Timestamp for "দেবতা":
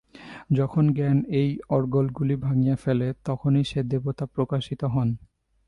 3.83-4.25